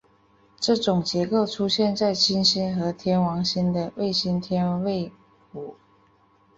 [0.59, 5.11] 这种结构出现在金星和天王星的卫星天卫
[5.53, 5.75] 五。